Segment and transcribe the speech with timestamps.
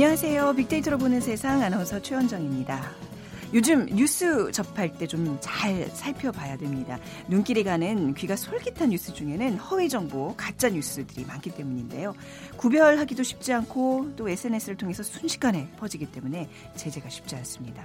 [0.00, 0.54] 안녕하세요.
[0.54, 2.90] 빅데이터로 보는 세상 아나운서 최현정입니다.
[3.52, 6.98] 요즘 뉴스 접할 때 좀 잘 살펴봐야 됩니다.
[7.28, 12.14] 눈길이 가는 귀가 솔깃한 뉴스 중에는 허위 정보, 가짜 뉴스들이 많기 때문인데요.
[12.56, 17.84] 구별하기도 쉽지 않고 또 SNS를 통해서 순식간에 퍼지기 때문에 제재가 쉽지 않습니다.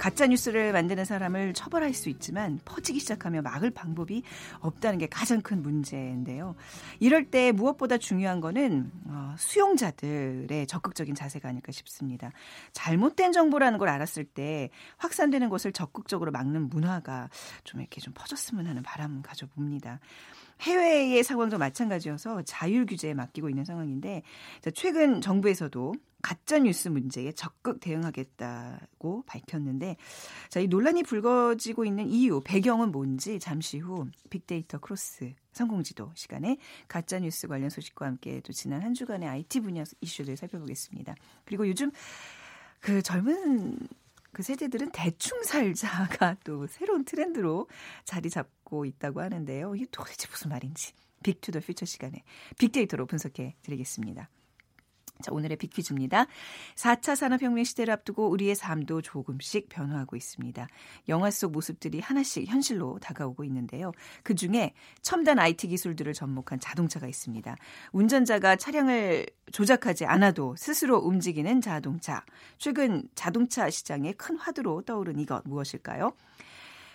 [0.00, 4.22] 가짜 뉴스를 만드는 사람을 처벌할 수 있지만 퍼지기 시작하면 막을 방법이
[4.60, 6.54] 없다는 게 가장 큰 문제인데요.
[7.00, 12.32] 이럴 때 무엇보다 중요한 거는 어, 수용자들의 적극적인 자세가 아닐까 싶습니다.
[12.72, 17.28] 잘못된 정보라는 걸 알았을 때 확산되는 것을 적극적으로 막는 문화가
[17.64, 20.00] 좀 이렇게 좀 퍼졌으면 하는 바람 가져봅니다.
[20.60, 24.22] 해외의 상황도 마찬가지여서 자율 규제에 맡기고 있는 상황인데
[24.74, 29.96] 최근 정부에서도 가짜 뉴스 문제에 적극 대응하겠다고 밝혔는데
[30.50, 36.58] 자, 이 논란이 불거지고 있는 이유, 배경은 뭔지 잠시 후 빅데이터 크로스 성공지도 시간에
[36.88, 41.14] 가짜 뉴스 관련 소식과 함께 또 지난 한 주간의 IT 분야 이슈들 살펴보겠습니다.
[41.44, 41.90] 그리고 요즘
[42.80, 43.78] 그 젊은
[44.32, 47.68] 그 세대들은 대충 살자가 또 새로운 트렌드로
[48.04, 49.74] 자리 잡고 있다고 하는데요.
[49.74, 50.92] 이게 도대체 무슨 말인지
[51.22, 52.22] 빅투더 퓨처 시간에
[52.58, 54.28] 빅데이터로 분석해 드리겠습니다.
[55.20, 56.26] 자, 오늘의 빅퀴즈입니다.
[56.74, 60.66] 4차 산업혁명 시대를 앞두고 우리의 삶도 조금씩 변화하고 있습니다.
[61.08, 63.92] 영화 속 모습들이 하나씩 현실로 다가오고 있는데요.
[64.22, 67.56] 그 중에 첨단 IT 기술들을 접목한 자동차가 있습니다.
[67.92, 72.24] 운전자가 차량을 조작하지 않아도 스스로 움직이는 자동차.
[72.58, 76.12] 최근 자동차 시장에 큰 화두로 떠오른 이것 무엇일까요?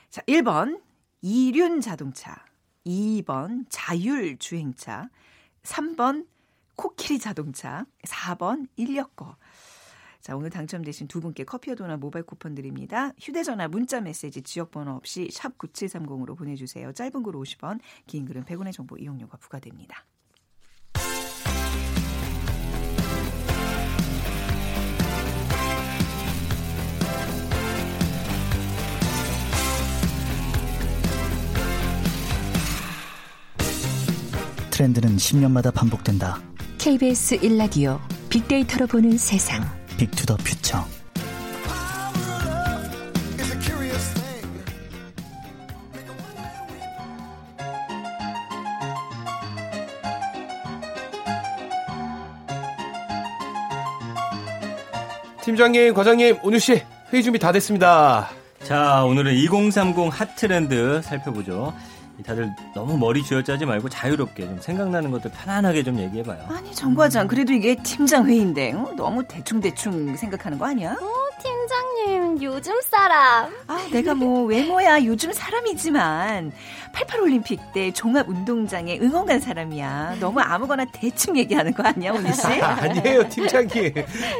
[0.09, 0.81] 자, 1번
[1.21, 2.45] 이륜 자동차,
[2.85, 5.09] 2번 자율 주행차,
[5.63, 6.25] 3번
[6.75, 9.35] 코끼리 자동차, 4번 인력거.
[10.21, 13.11] 자, 오늘 당첨되신 두 분께 커피와 도나 모바일 쿠폰 드립니다.
[13.19, 16.93] 휴대전화, 문자 메시지, 지역번호 없이 샵 9730으로 보내주세요.
[16.93, 20.03] 짧은 글 50원, 긴 글은 100원의 정보 이용료가 부과됩니다.
[34.71, 36.54] 트렌드는 10년마다 반복된다.
[36.85, 39.63] KBS 1라디오 빅데이터로 보는 세상
[39.97, 40.85] 빅투더 퓨처
[55.43, 58.29] 팀장님, 과장님, 온유 씨, 회의 준비 다 됐습니다.
[58.61, 61.73] 자, 오늘은 2030 핫트렌드 살펴보죠.
[62.23, 66.45] 다들 너무 머리 쥐어짜지 말고 자유롭게 좀 생각나는 것들 편안하게 좀 얘기해봐요.
[66.49, 68.93] 아니 정 과장 그래도 이게 팀장 회의인데 어?
[68.95, 70.93] 너무 대충 대충 생각하는 거 아니야?
[70.93, 73.51] 어, 팀장님 요즘 사람.
[73.67, 76.51] 아 내가 뭐 외모야 요즘 사람이지만
[76.93, 80.17] 88 올림픽 때 종합 운동장에 응원 간 사람이야.
[80.19, 82.45] 너무 아무거나 대충 얘기하는 거 아니야 오늘 씨?
[82.61, 83.93] 아니에요 팀장님.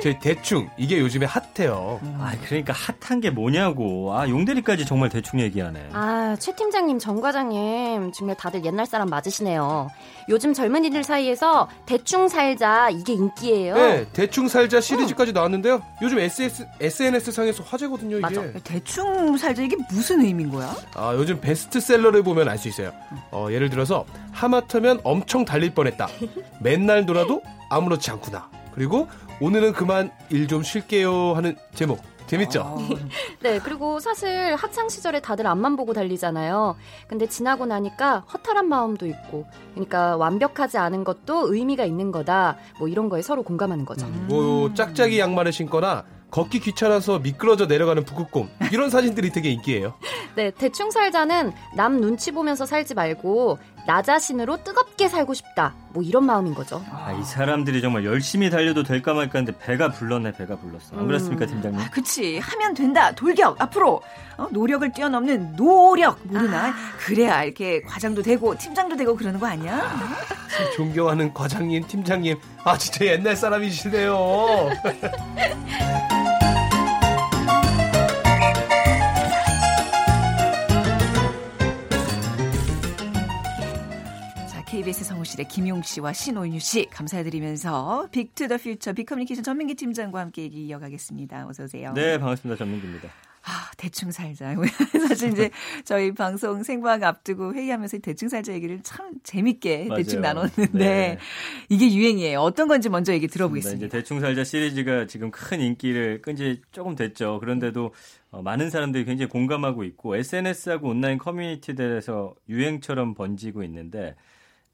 [0.04, 2.00] 저희 대충 이게 요즘에 핫해요.
[2.20, 4.14] 아 그러니까 핫한 게 뭐냐고.
[4.16, 5.90] 아 용대리까지 정말 대충 얘기하네.
[5.94, 9.90] 아 최 팀장님 정 과장님 정말 다들 옛날 사람 맞으시네요.
[10.30, 13.76] 요즘 젊은이들 사이에서 대충 살자 이게 인기예요.
[13.76, 15.82] 네, 대충 살자 시리즈까지 나왔는데요.
[16.02, 18.22] 요즘 SS, SNS 상에서 화제 거든요, 이게.
[18.22, 18.42] 맞아.
[18.64, 20.76] 대충 살자 이게 무슨 의미인 거야?
[20.96, 22.92] 아, 요즘 베스트셀러를 보면 알 수 있어요.
[23.32, 26.08] 어, 예를 들어서 하마터면 엄청 달릴 뻔했다.
[26.62, 28.50] 맨날 놀아도 아무렇지 않구나.
[28.74, 29.08] 그리고
[29.42, 32.00] 오늘은 그만 일 좀 쉴게요 하는 제목.
[32.28, 32.62] 재밌죠?
[32.62, 32.78] 아.
[33.42, 36.76] 네, 그리고 사실 학창 시절에 다들 앞만 보고 달리잖아요.
[37.08, 42.58] 근데 지나고 나니까 허탈한 마음도 있고, 그러니까 완벽하지 않은 것도 의미가 있는 거다.
[42.80, 44.08] 뭐 이런 거에 서로 공감하는 거죠.
[44.08, 44.26] 음.
[44.28, 49.94] 뭐 짝짝이 양말을 신거나 걷기 귀찮아서 미끄러져 내려가는 북극곰 이런 사진들이 되게 인기예요.
[50.36, 53.58] 네, 대충 살자는 남 눈치 보면서 살지 말고
[53.88, 55.76] 나 자신으로 뜨겁게 살고 싶다.
[55.94, 56.84] 뭐 이런 마음인 거죠.
[56.92, 60.96] 아, 이 사람들이 정말 열심히 달려도 될까 말까 하는데 배가 불렀네, 배가 불렀어.
[60.96, 61.08] 안 음.
[61.08, 61.80] 그렇습니까, 팀장님?
[61.80, 62.40] 아, 그치.
[62.40, 63.12] 하면 된다.
[63.14, 63.62] 돌격.
[63.62, 64.02] 앞으로.
[64.38, 66.20] 어, 노력을 뛰어넘는 노력.
[66.24, 66.70] 모르나?
[66.70, 66.74] 아.
[66.98, 69.76] 그래야 이렇게 과장도 되고 팀장도 되고 그러는 거 아니야?
[69.76, 72.38] 아, 존경하는 과장님, 팀장님.
[72.64, 74.16] 아, 진짜 옛날 사람이시네요.
[85.36, 90.66] 성우실의 김용 씨와 신오윤 씨 감사드리면서 Big to the Future 빅커뮤니케이션 전민기 팀장과 함께 얘기
[90.66, 91.48] 이어가겠습니다.
[91.48, 91.94] 어서 오세요.
[91.94, 92.58] 네, 반갑습니다.
[92.58, 93.10] 전민기입니다.
[93.48, 94.56] 아, 대충 살자.
[95.08, 95.52] 사실 이제
[95.84, 99.98] 저희 방송 생방 앞두고 회의하면서 대충 살자 얘기를 참 재밌게 맞아요.
[100.04, 101.18] 대충 나눴는데 네.
[101.70, 102.40] 이게 유행이에요.
[102.40, 103.90] 어떤 건지 먼저 얘기 들어보겠습니다.
[103.90, 107.40] 대충 살자 시리즈가 지금 큰 인기를 끈 지 조금 됐죠.
[107.40, 107.94] 그런데도
[108.32, 114.16] 어, 많은 사람들이 굉장히 공감하고 있고 SNS하고 온라인 커뮤니티들에서 유행처럼 번지고 있는데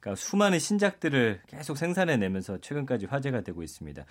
[0.01, 4.03] 그러니까 수많은 신작들을 계속 생산해내면서 최근까지 화제가 되고 있습니다.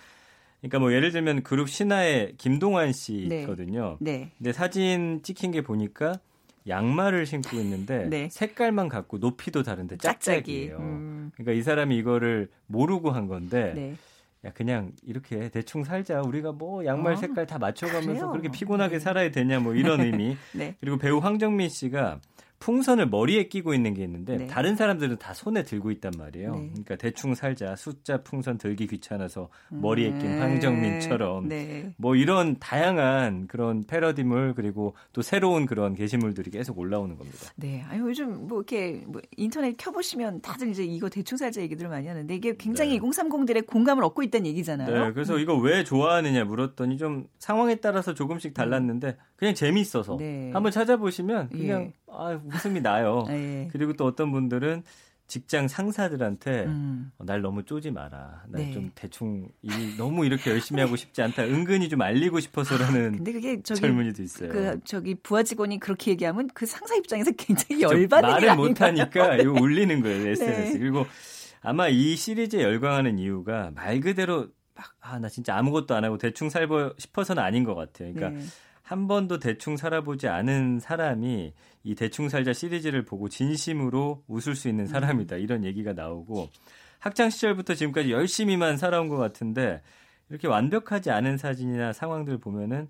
[0.61, 3.41] 그러니까 뭐 예를 들면 그룹 신화의 김동완 씨 네.
[3.41, 3.97] 있거든요.
[3.99, 4.31] 네.
[4.37, 6.19] 근데 사진 찍힌 게 보니까
[6.67, 8.29] 양말을 신고 있는데 네.
[8.31, 10.77] 색깔만 같고 높이도 다른데 짝짝이에요.
[10.77, 13.95] 음, 그러니까 이 사람이 이거를 모르고 한 건데 네.
[14.45, 16.21] 야 그냥 이렇게 대충 살자.
[16.21, 18.29] 우리가 뭐 양말 어, 색깔 다 맞춰가면서 그래요.
[18.31, 18.99] 그렇게 피곤하게 네.
[18.99, 20.37] 살아야 되냐 뭐 이런 의미.
[20.53, 20.75] 네.
[20.79, 22.19] 그리고 배우 황정민 씨가
[22.61, 24.47] 풍선을 머리에 끼고 있는 게 있는데 네.
[24.47, 26.51] 다른 사람들은 다 손에 들고 있단 말이에요.
[26.53, 26.69] 네.
[26.69, 27.75] 그러니까 대충 살자.
[27.75, 31.91] 숫자 풍선 들기 귀찮아서 머리에 낀 음, 황정민처럼 네.
[31.97, 37.37] 뭐 이런 다양한 그런 패러디물 그리고 또 새로운 그런 게시물들이 계속 올라오는 겁니다.
[37.55, 37.83] 네.
[37.89, 42.33] 아유, 요즘 뭐 이렇게 뭐 인터넷 켜보시면 다들 이제 이거 대충 살자 얘기들을 많이 하는데
[42.33, 42.99] 이게 굉장히 네.
[42.99, 45.05] 2030들의 공감을 얻고 있다는 얘기잖아요.
[45.05, 50.51] 네, 그래서 이거 왜 좋아하느냐 물었더니 좀 상황에 따라서 조금씩 달랐는데 그냥 재미있어서 네.
[50.53, 51.93] 한번 찾아보시면 그냥 예.
[52.11, 53.25] 아, 웃음이 나요.
[53.27, 53.69] 네.
[53.71, 54.83] 그리고 또 어떤 분들은
[55.27, 57.11] 직장 상사들한테 음.
[57.17, 58.43] 어, 날 너무 쪼지 마라.
[58.49, 58.71] 날 네.
[58.71, 61.43] 좀 대충 일 너무 이렇게 열심히 하고 싶지 않다.
[61.43, 64.49] 은근히 좀 알리고 싶어서라는 근데 그게 저기 젊은이도 있어요.
[64.49, 68.55] 그 저기 부하 직원이 그렇게 얘기하면 그 상사 입장에서 굉장히 저 열받는 게 말을 아닌가요?
[68.67, 70.73] 못하니까 이거 울리는 거예요 SNS.
[70.73, 70.79] 네.
[70.79, 71.05] 그리고
[71.61, 76.49] 아마 이 시리즈에 열광하는 이유가 말 그대로 막 아 나 진짜 아무것도 안 하고 대충
[76.49, 78.13] 살고 싶어서는 아닌 것 같아요.
[78.13, 78.45] 그러니까 네.
[78.91, 81.53] 한 번도 대충 살아보지 않은 사람이
[81.83, 86.49] 이 대충 살자 시리즈를 보고 진심으로 웃을 수 있는 사람이다 이런 얘기가 나오고
[86.99, 89.81] 학창 시절부터 지금까지 열심히만 살아온 것 같은데
[90.29, 92.89] 이렇게 완벽하지 않은 사진이나 상황들 보면은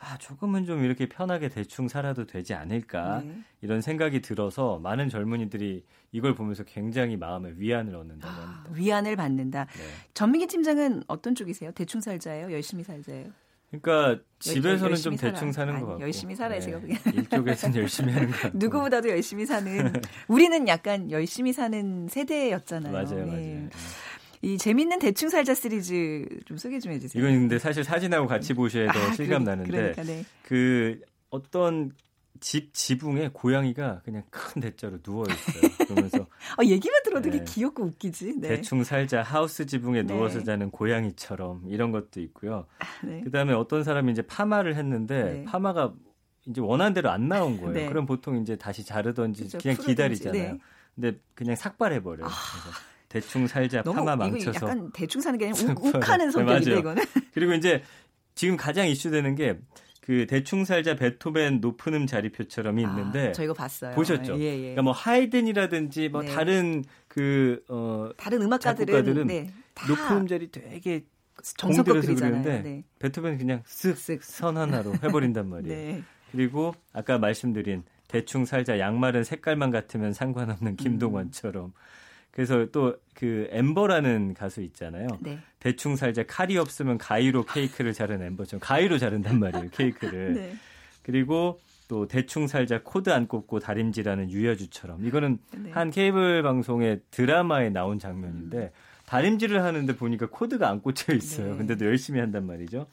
[0.00, 3.38] 아 조금은 좀 이렇게 편하게 대충 살아도 되지 않을까 네.
[3.60, 8.70] 이런 생각이 들어서 많은 젊은이들이 이걸 보면서 굉장히 마음에 위안을 얻는다고 합니다.
[8.72, 9.66] 위안을 받는다.
[9.66, 9.84] 네.
[10.14, 11.70] 전민기 팀장은 어떤 쪽이세요?
[11.72, 12.50] 대충 살자예요?
[12.50, 13.30] 열심히 살자예요?
[13.70, 15.32] 그러니까 집에서는 좀 살아.
[15.32, 16.04] 대충 사는 아니, 것 같고 네.
[16.06, 17.02] 열심히 살아요, 제가 보기에는.
[17.14, 19.92] 일쪽에서는 열심히 하는 것 같고 누구보다도 열심히 사는
[20.28, 22.92] 우리는 약간 열심히 사는 세대였잖아요.
[22.92, 23.30] 맞아요, 네.
[23.30, 23.68] 맞아요.
[24.40, 27.20] 이 재밌는 대충 살자 시리즈 좀 소개 좀 해주세요.
[27.22, 30.24] 이건 근데 사실 사진하고 같이 보셔야 더 아, 실감 그러니- 나는데 그러니까 네.
[30.44, 31.00] 그
[31.30, 31.90] 어떤
[32.40, 35.72] 집 지붕에 고양이가 그냥 큰 대자로 누워 있어요.
[35.88, 37.44] 그러면서 어, 얘기만 들어도 네.
[37.44, 38.34] 귀엽고 웃기지.
[38.40, 38.48] 네.
[38.48, 40.14] 대충 살자 하우스 지붕에 네.
[40.14, 42.66] 누워서 자는 고양이처럼 이런 것도 있고요.
[43.04, 43.20] 네.
[43.22, 45.44] 그다음에 어떤 사람이 이제 파마를 했는데 네.
[45.44, 45.94] 파마가
[46.46, 47.72] 이제 원한 대로 안 나온 거예요.
[47.72, 47.88] 네.
[47.88, 50.52] 그럼 보통 이제 다시 자르던지 그죠, 그냥 풀어든지, 기다리잖아요.
[50.54, 50.58] 네.
[50.94, 52.26] 근데 그냥 삭발해 버려요.
[52.26, 55.84] 그래서 대충 살자 파마 망쳐서 약간 대충 사는 게 아니라 욱.
[55.84, 56.78] 욱하는 네, 성격인데.
[56.78, 57.02] 이거는.
[57.32, 57.82] 그리고 이제
[58.34, 59.58] 지금 가장 이슈되는 게
[60.08, 63.94] 그 대충 살자 베토벤 높은 음 자리표처럼이 있는데 아, 저 이거 봤어요.
[63.94, 64.38] 보셨죠?
[64.40, 64.60] 예, 예.
[64.60, 66.28] 그러니까 뭐 하이든이라든지 뭐 네.
[66.28, 71.04] 다른 그 어, 다른 음악가들은 네, 다 높은 음 자리 되게
[72.00, 72.42] 그리잖아요.
[72.42, 72.84] 그리는데 네.
[73.00, 74.22] 베토벤 그냥 쓱 쓱.
[74.22, 75.76] 선 하나로 해버린단 말이에요.
[75.76, 76.02] 네.
[76.32, 81.74] 그리고 아까 말씀드린 대충 살자 양말은 색깔만 같으면 상관없는 김동완처럼
[82.32, 85.08] 그래서 또 그 엠버라는 가수 있잖아요.
[85.18, 85.40] 네.
[85.58, 90.34] 대충 살자 칼이 없으면 가위로 케이크를 자른 엠버처럼 가위로 자른단 말이에요 케이크를.
[90.38, 90.52] 네.
[91.02, 91.58] 그리고
[91.88, 95.72] 또 대충 살자 코드 안 꼽고 다림질하는 유여주처럼 이거는 네.
[95.72, 98.70] 한 케이블 방송의 드라마에 나온 장면인데
[99.06, 101.52] 다림질을 하는데 보니까 코드가 안 꽂혀 있어요.
[101.52, 101.58] 네.
[101.58, 102.86] 근데도 열심히 한단 말이죠.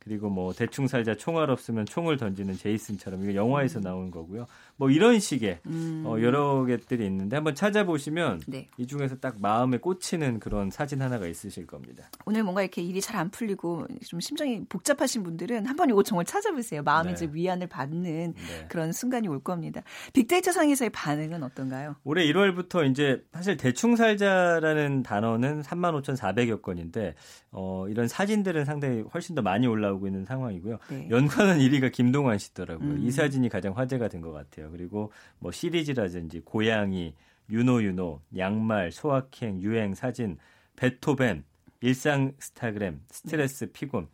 [0.00, 4.46] 그리고 뭐 대충 살자 총알 없으면 총을 던지는 제이슨처럼 이거 영화에서 나온 거고요.
[4.76, 6.02] 뭐 이런 식의 음.
[6.06, 8.68] 어, 여러 개들이 있는데 한번 찾아보시면 네.
[8.76, 12.10] 이 중에서 딱 마음에 꽂히는 그런 사진 하나가 있으실 겁니다.
[12.26, 16.82] 오늘 뭔가 이렇게 일이 잘 안 풀리고 좀 심정이 복잡하신 분들은 한번 이거 정말 찾아보세요.
[16.82, 17.12] 마음에 네.
[17.12, 18.66] 이제 위안을 받는 네.
[18.68, 19.82] 그런 순간이 올 겁니다.
[20.14, 21.96] 빅데이터 상에서의 반응은 어떤가요?
[22.02, 27.14] 올해 1월부터 이제 사실 대충 살자라는 단어는 35,400여 건인데
[27.52, 30.78] 어, 이런 사진들은 상당히 훨씬 더 많이 올라 오고 있는 상황이고요.
[30.90, 31.08] 네.
[31.10, 32.88] 연관은 1위가 김동완 씨더라고요.
[32.90, 32.98] 음.
[33.02, 34.70] 이 사진이 가장 화제가 된 것 같아요.
[34.70, 37.14] 그리고 뭐 시리즈라든지 고양이,
[37.50, 40.36] 유노 유노, 양말, 소확행, 유행 사진,
[40.76, 41.44] 베토벤,
[41.80, 44.08] 일상 스타그램, 스트레스 피곤.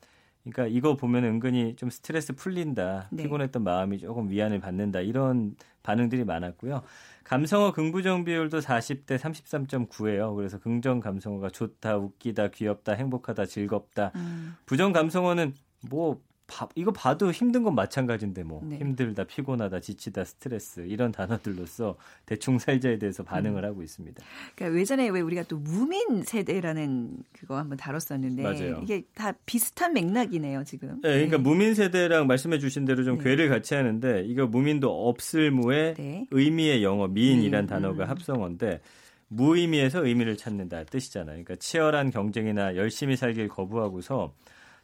[0.45, 3.25] 그러니까 이거 보면 은근히 좀 스트레스 풀린다, 네.
[3.25, 6.83] 피곤했던 마음이 조금 위안을 받는다 이런 반응들이 많았고요.
[7.25, 10.37] 감성어 긍부정 비율도 40대 33.9예요.
[10.37, 14.13] 그래서 긍정 감성어가 좋다, 웃기다, 귀엽다, 행복하다, 즐겁다.
[14.15, 14.55] 음.
[14.67, 15.55] 부정 감성어는
[15.89, 18.79] 뭐 봐- 이거 봐도 힘든 건 마찬가지인데 뭐 네.
[18.79, 23.69] 힘들다, 피곤하다, 지치다, 스트레스 이런 단어들로서 대충 살자에 대해서 반응을 음.
[23.69, 24.23] 하고 있습니다.
[24.55, 28.79] 그러니까 예전에 왜 우리가 또 무민 세대라는 그거 한번 다뤘었는데 맞아요.
[28.81, 31.01] 이게 다 비슷한 맥락이네요 지금.
[31.03, 31.43] 네, 그러니까 네.
[31.43, 33.25] 무민 세대랑 말씀해 주신 대로 좀 네.
[33.25, 36.27] 괴를 같이 하는데 이거 무민도 없을 무의 네.
[36.31, 38.11] 의미의 영어 미인이란 음, 단어가 음.
[38.11, 38.81] 합성어인데
[39.29, 41.33] 무의미에서 의미를 찾는다 뜻이잖아요.
[41.43, 44.33] 그러니까 치열한 경쟁이나 열심히 살길 거부하고서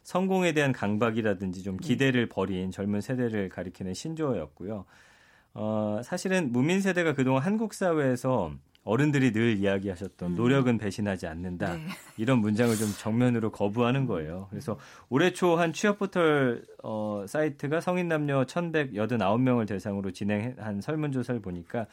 [0.03, 1.63] 성공에 대한 강박이라든지 네.
[1.63, 4.85] 좀 기대를 버린 젊은 세대를 가리키는 신조어였고요.
[5.55, 8.51] 어, 사실은 무민 세대가 그동안 한국 사회에서
[8.83, 10.35] 어른들이 늘 이야기하셨던 음.
[10.35, 11.75] 노력은 배신하지 않는다.
[11.75, 11.85] 네.
[12.17, 14.47] 이런 문장을 좀 정면으로 거부하는 거예요.
[14.49, 14.77] 그래서
[15.09, 21.87] 올해 초 한 취업 포털 어, 사이트가 성인 남녀 1,189명을 대상으로 진행한 설문조사를 보니까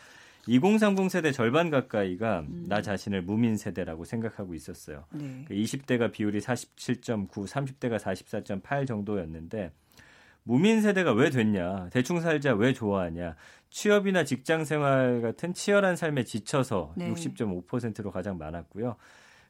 [0.47, 2.65] 2030 세대 절반 가까이가 음.
[2.69, 5.05] 나 자신을 무민 세대라고 생각하고 있었어요.
[5.13, 5.45] 네.
[5.47, 9.73] 그 20대가 비율이 47.9, 30대가 44.8 정도였는데
[10.43, 11.91] 무민 세대가 왜 됐냐?
[11.91, 13.37] 대충 살자 왜 좋아하냐?
[13.69, 17.13] 취업이나 직장 생활 같은 치열한 삶에 지쳐서 네.
[17.13, 18.97] 60.5%로 가장 많았고요.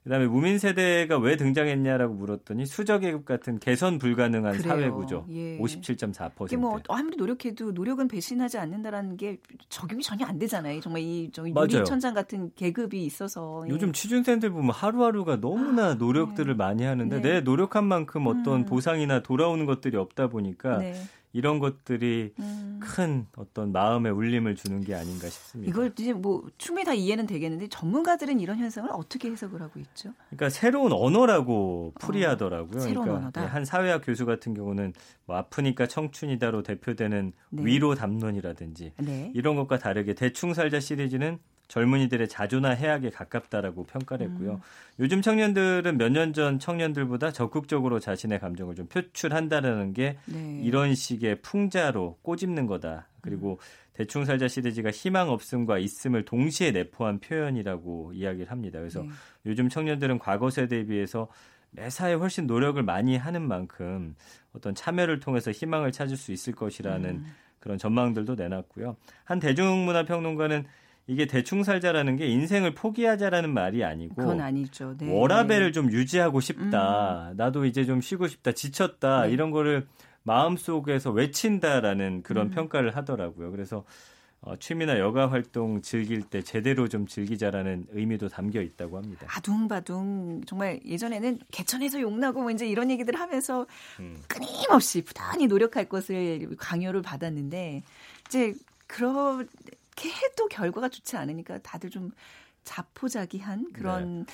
[0.05, 4.69] 그다음에 무민 세대가 왜 등장했냐라고 물었더니 수저계급 같은 개선 불가능한 그래요.
[4.69, 5.59] 사회 구조 예.
[5.59, 6.47] 57.4%.
[6.47, 9.39] 이게 뭐 아무리 노력해도 노력은 배신하지 않는다라는 게
[9.69, 10.81] 적용이 전혀 안 되잖아요.
[10.81, 11.31] 정말 이.
[11.39, 13.71] 유리천장 같은 계급이 있어서 예.
[13.71, 17.23] 요즘 취준생들 보면 하루하루가 너무나 노력들을 많이 하는데 네.
[17.23, 18.65] 내 노력한 만큼 어떤 음.
[18.65, 20.95] 보상이나 돌아오는 것들이 없다 보니까 네.
[21.33, 22.81] 이런 것들이 음.
[22.83, 25.71] 큰 어떤 마음의 울림을 주는 게 아닌가 싶습니다.
[25.71, 30.13] 이걸 이제 뭐 충분히 다 이해는 되겠는데 전문가들은 이런 현상을 어떻게 해석을 하고 있죠?
[30.31, 32.79] 그러니까 새로운 언어라고 풀이하더라고요.
[32.79, 33.41] 어, 새로운 그러니까 언어다.
[33.43, 34.93] 네, 한 사회학 교수 같은 경우는
[35.27, 37.65] 뭐 아프니까 청춘이다로 대표되는 네.
[37.65, 39.31] 위로 담론이라든지 네.
[39.35, 41.39] 이런 것과 다르게 대충 살자 시리즈는
[41.71, 44.55] 젊은이들의 자조나 해악에 가깝다라고 평가를 했고요.
[44.55, 44.61] 음.
[44.99, 50.61] 요즘 청년들은 몇 년 전 청년들보다 적극적으로 자신의 감정을 좀 표출한다라는 게 네.
[50.63, 53.07] 이런 식의 풍자로 꼬집는 거다.
[53.23, 53.91] 그리고 음.
[53.95, 58.79] 대충 살자 시리즈가 희망 없음과 있음을 동시에 내포한 표현이라고 이야기를 합니다.
[58.79, 59.09] 그래서 네.
[59.47, 61.29] 요즘 청년들은 과거 세대에 비해서
[61.73, 64.17] 매사에 훨씬 노력을 많이 하는 만큼
[64.53, 67.27] 어떤 참여를 통해서 희망을 찾을 수 있을 것이라는 음.
[67.61, 68.97] 그런 전망들도 내놨고요.
[69.25, 70.65] 한 대중문화 평론가는
[71.11, 74.95] 이게 대충 살자라는 게 인생을 포기하자라는 말이 아니고 그건 아니죠.
[74.97, 75.11] 네.
[75.11, 77.33] 워라벨을 좀 유지하고 싶다.
[77.37, 78.53] 나도 이제 좀 쉬고 싶다.
[78.53, 79.27] 지쳤다.
[79.27, 79.33] 네.
[79.33, 79.89] 이런 거를
[80.23, 82.51] 마음속에서 외친다라는 그런 음.
[82.51, 83.51] 평가를 하더라고요.
[83.51, 83.85] 그래서
[84.41, 89.27] 어, 취미나 여가 활동 즐길 때 제대로 좀 즐기자라는 의미도 담겨 있다고 합니다.
[89.29, 93.67] 아둥바둥 정말 예전에는 개천에서 용나고 뭐 이제 이런 얘기들 하면서
[93.99, 94.17] 음.
[94.29, 97.83] 끊임없이 부단히 노력할 것을 강요를 받았는데
[98.29, 98.55] 이제
[98.87, 99.45] 그
[100.01, 102.11] 렇게 해도 결과가 좋지 않으니까 다들 좀
[102.65, 104.27] 자포자기한 그런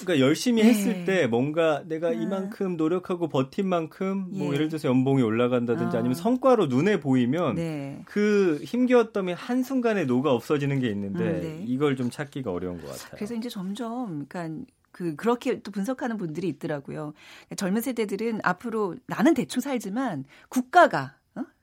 [0.00, 0.70] 그러니까 열심히 네.
[0.70, 2.22] 했을 때 뭔가 내가 음.
[2.22, 4.54] 이만큼 노력하고 버틴 만큼 뭐 예.
[4.54, 5.98] 예를 들어서 연봉이 올라간다든지 어.
[5.98, 8.02] 아니면 성과로 눈에 보이면 네.
[8.04, 11.64] 그 힘겨웠더니 한순간에 노가 없어지는 게 있는데 음, 네.
[11.66, 13.12] 이걸 좀 찾기가 어려운 것 같아요.
[13.14, 17.14] 그래서 이제 점점 그러니까 그 그렇게 또 분석하는 분들이 있더라고요.
[17.14, 21.17] 그러니까 젊은 세대들은 앞으로 나는 대충 살지만 국가가 어?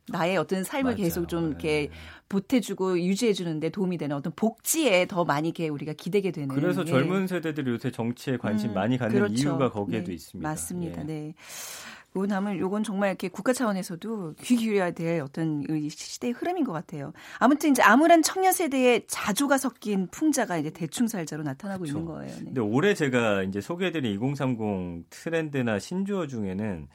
[0.08, 0.98] 나의 어떤 삶을 맞아요.
[0.98, 1.96] 계속 좀 이렇게 네.
[2.30, 6.50] 보태주고 유지해주는데 도움이 되는 어떤 복지에 더 많이 이렇게 우리가 기대게 되는.
[6.50, 6.86] 그래서 예.
[6.86, 9.34] 젊은 세대들이 요새 정치에 관심 음, 많이 갖는 그렇죠.
[9.34, 10.48] 이유가 거기에도 네, 있습니다.
[10.48, 11.02] 맞습니다.
[11.02, 11.06] 예.
[11.06, 11.34] 네.
[12.18, 16.72] 요 다음은 요건 정말 이렇게 국가 차원에서도 귀 기울여야 될 어떤 이 시대의 흐름인 것
[16.72, 17.12] 같아요.
[17.40, 21.98] 아무튼 이제 암울한 청년 세대의 자조가 섞인 풍자가 이제 대충 살자로 나타나고 그렇죠.
[22.00, 22.36] 있는 거예요.
[22.38, 22.46] 네.
[22.46, 26.88] 근데 올해 제가 이제 소개해드린 2030 트렌드나 신조어 중에는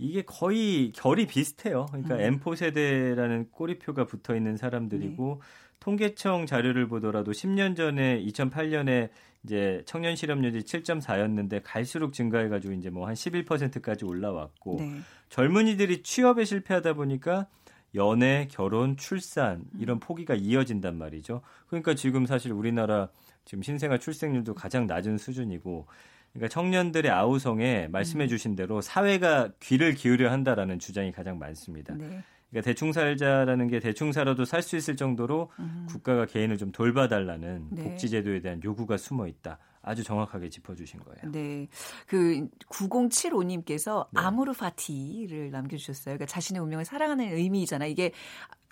[0.00, 1.86] 이게 거의 결이 비슷해요.
[1.90, 2.40] 그러니까 음.
[2.40, 5.42] M4 세대라는 꼬리표가 붙어 있는 사람들이고
[5.78, 9.10] 통계청 자료를 보더라도 10년 전에 2008년에
[9.44, 15.00] 이제 청년 실업률이 7.4였는데 갈수록 증가해 가지고 이제 뭐 한 11%까지 올라왔고 네.
[15.30, 17.46] 젊은이들이 취업에 실패하다 보니까
[17.94, 20.00] 연애, 결혼, 출산 이런 음.
[20.00, 21.40] 포기가 이어진단 말이죠.
[21.66, 23.08] 그러니까 지금 사실 우리나라
[23.44, 25.86] 지금 신생아 출생률도 가장 낮은 수준이고
[26.32, 28.28] 그러니까 청년들의 아우성에 말씀해 음.
[28.28, 31.94] 주신 대로 사회가 귀를 기울여 한다라는 주장이 가장 많습니다.
[31.94, 32.22] 네.
[32.50, 35.86] 그러니까 대충 살자라는 게 대충 살아도 살 수 있을 정도로 음.
[35.88, 37.82] 국가가 개인을 좀 돌봐달라는 네.
[37.84, 39.58] 복지제도에 대한 요구가 숨어 있다.
[39.82, 41.32] 아주 정확하게 짚어주신 거예요.
[41.32, 41.66] 네.
[42.06, 44.20] 그 9075님께서 네.
[44.20, 46.16] amor fati를 남겨주셨어요.
[46.16, 47.88] 그러니까 자신의 운명을 사랑하는 의미잖아요.
[47.90, 48.12] 이게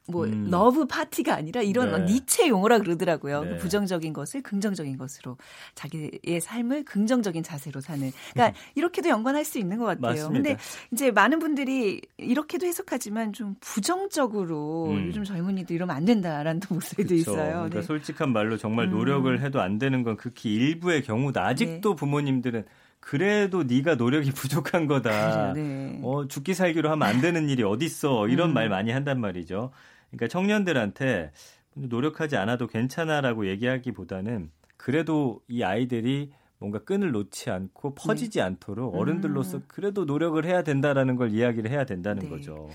[0.08, 0.48] 뭐 음.
[0.50, 2.12] love party가 아니라 이런 네.
[2.12, 3.44] 니체 용어라 그러더라고요.
[3.44, 3.50] 네.
[3.50, 5.36] 그 부정적인 것을 긍정적인 것으로
[5.74, 8.10] 자기의 삶을 긍정적인 자세로 사는.
[8.32, 10.00] 그러니까 이렇게도 연관할 수 있는 것 같아요.
[10.00, 10.14] 음.
[10.14, 10.32] 맞습니다.
[10.32, 10.56] 근데
[10.92, 15.06] 이제 많은 분들이 이렇게도 해석하지만 좀 부정적으로 음.
[15.08, 17.30] 요즘 젊은이들 이러면 안 된다라는 또 목소리도 그렇죠.
[17.32, 17.50] 있어요.
[17.50, 17.82] 그러니까 네.
[17.82, 18.92] 솔직한 말로 정말 음.
[18.92, 21.46] 노력을 해도 안 되는 건 극히 일부의 경우다.
[21.46, 22.64] 아직도 부모님들은
[23.00, 25.52] 그래도 네가 노력이 부족한 거다.
[25.54, 26.00] 네.
[26.02, 28.28] 어, 죽기 살기로 하면 안 되는 일이 어딨어.
[28.28, 28.54] 이런 음.
[28.54, 29.70] 말 많이 한단 말이죠.
[30.10, 31.32] 그러니까 청년들한테
[31.74, 38.98] 노력하지 않아도 괜찮아라고 얘기하기보다는 그래도 이 아이들이 뭔가 끈을 놓지 않고 퍼지지 않도록 음.
[38.98, 42.28] 어른들로서 그래도 노력을 해야 된다라는 걸 이야기를 해야 된다는 네.
[42.28, 42.68] 거죠.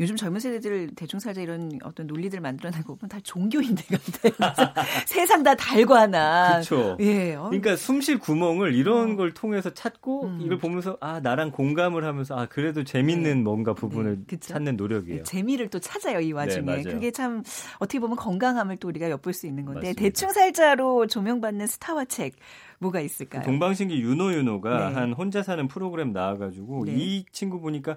[0.00, 4.74] 요즘 젊은 세대들 대충 살자 이런 어떤 논리들 만들어내고 보면 다 종교인들 같아요.
[5.06, 6.62] 세상 다 달관한.
[6.62, 6.96] 그렇죠.
[7.00, 7.34] 예.
[7.34, 7.44] 어.
[7.44, 9.16] 그러니까 숨쉴 구멍을 이런 어.
[9.16, 10.40] 걸 통해서 찾고 음.
[10.40, 13.42] 이걸 보면서 아 나랑 공감을 하면서 아 그래도 재밌는 네.
[13.42, 14.36] 뭔가 부분을 네.
[14.38, 15.24] 찾는 노력이에요.
[15.24, 16.82] 재미를 또 찾아요 이 와중에 네.
[16.82, 17.42] 그게 참
[17.78, 20.00] 어떻게 보면 건강함을 또 우리가 엿볼 수 있는 건데 맞습니다.
[20.00, 22.34] 대충 살자로 조명받는 스타와 책
[22.78, 23.42] 뭐가 있을까요?
[23.42, 24.94] 동방신기 윤호 윤호가 네.
[24.94, 26.94] 한 혼자 사는 프로그램 나와가지고 네.
[26.96, 27.96] 이 친구 보니까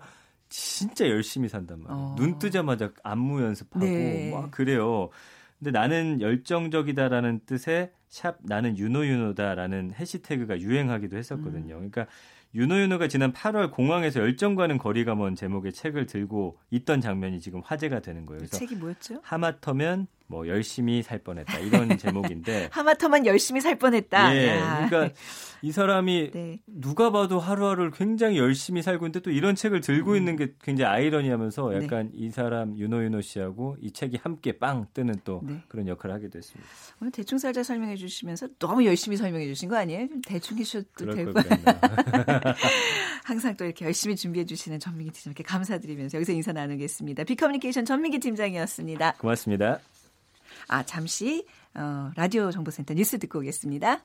[0.50, 2.06] 진짜 열심히 산단 말이에요.
[2.08, 2.16] 어.
[2.18, 4.32] 눈 뜨자마자 안무 연습하고 네.
[4.32, 5.10] 막 그래요.
[5.60, 11.76] 근데 나는 열정적이다라는 뜻의 샵 나는 윤호다라는 해시태그가 유행하기도 했었거든요.
[11.76, 11.90] 음.
[11.90, 12.08] 그러니까
[12.56, 18.26] 윤호가 지난 8월 공항에서 열정과는 거리가 먼 제목의 책을 들고 있던 장면이 지금 화제가 되는
[18.26, 18.40] 거예요.
[18.40, 19.20] 그래서 책이 뭐였죠?
[19.24, 24.36] 하마터면 뭐 열심히 살 뻔했다 이런 제목인데 하마터만 열심히 살 뻔했다.
[24.36, 24.88] 예, 야.
[24.88, 25.16] 그러니까
[25.62, 26.60] 이 사람이 네.
[26.68, 30.18] 누가 봐도 하루하루를 굉장히 열심히 살고 있는데 또 이런 책을 들고 음.
[30.18, 31.84] 있는 게 굉장히 아이러니하면서 네.
[31.84, 35.62] 약간 이 사람 윤호 윤호 씨하고 이 책이 함께 빵 뜨는 또 네.
[35.68, 36.70] 그런 역할을 하게 됐습니다.
[37.02, 40.08] 오늘 대충 살자 설명해 주시면서 너무 열심히 설명해 주신 거 아니에요?
[40.08, 41.44] 좀 대충 해주셔도 그럴 될걸 뻔.
[41.44, 41.80] 그랬나.
[43.26, 47.24] 항상 또 이렇게 열심히 준비해 주시는 전민기 팀장님께 감사드리면서 여기서 인사 나누겠습니다.
[47.24, 49.14] 비커뮤니케이션 전민기 팀장이었습니다.
[49.14, 49.80] 고맙습니다.
[50.68, 54.04] 아 잠시 어, 라디오 정보센터 뉴스 듣고 오겠습니다.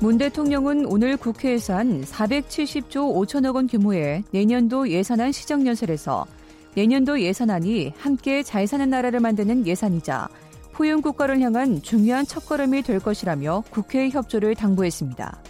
[0.00, 6.26] 문 대통령은 오늘 국회에서 한 470조 5천억 원 규모의 내년도 예산안 시정연설에서
[6.74, 10.28] 내년도 예산안이 함께 잘 사는 나라를 만드는 예산이자
[10.72, 15.42] 포용 국가를 향한 중요한 첫걸음이 될 것이라며 국회 협조를 당부했습니다.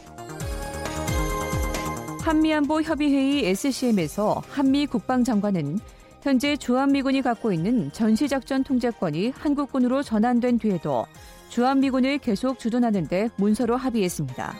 [2.20, 5.78] 한미안보 협의회의 SCM에서 한미 국방장관은
[6.24, 11.04] 현재 주한미군이 갖고 있는 전시작전 통제권이 한국군으로 전환된 뒤에도
[11.50, 14.54] 주한미군을 계속 주둔하는 데 문서로 합의했습니다.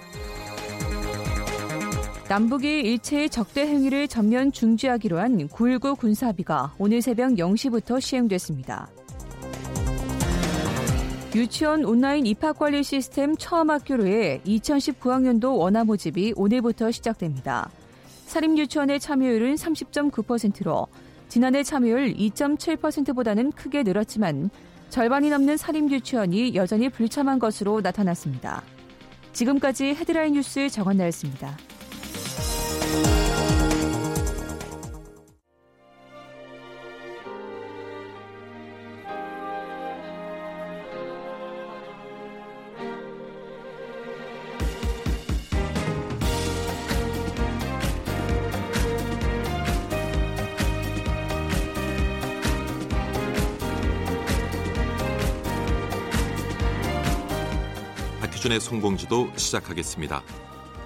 [2.28, 8.90] 남북이 일체의 적대 행위를 전면 중지하기로 한 9.19 군사합의가 오늘 새벽 0시부터 시행됐습니다.
[11.34, 17.70] 유치원 온라인 입학관리 시스템 처음 학교로의 2019학년도 원화 모집이 오늘부터 시작됩니다.
[18.26, 20.88] 사립유치원의 참여율은 30.9%로
[21.34, 24.50] 지난해 참여율 2.7%보다는 크게 늘었지만
[24.88, 28.62] 절반이 넘는 사립 유치원이 여전히 불참한 것으로 나타났습니다.
[29.32, 31.56] 지금까지 헤드라인 뉴스 정한나였습니다.
[58.44, 60.22] 박희준의 성공지도 시작하겠습니다.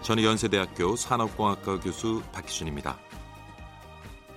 [0.03, 2.97] 저는 연세대학교 산업공학과 교수 박희준입니다.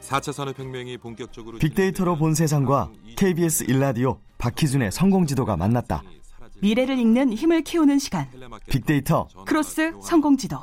[0.01, 6.03] 4차 산업혁명이 본격적으로 빅데이터로 본 세상과 KBS 1라디오 박희준의 성공지도가 만났다.
[6.62, 8.27] 미래를 읽는 힘을 키우는 시간.
[8.69, 10.57] 빅데이터 크로스 성공지도.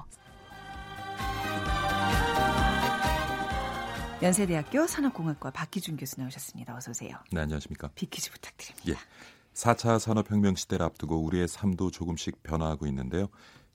[4.21, 6.77] 연세대학교 산업공학과 박희준 교수 나오셨습니다.
[6.77, 7.17] 어서 오세요.
[7.31, 7.89] 네, 안녕하십니까?
[7.95, 8.91] 빅퀴즈 부탁드립니다.
[8.91, 9.38] 예.
[9.59, 13.27] 4차 산업혁명 시대를 앞두고 우리의 삶도 조금씩 변화하고 있는데요.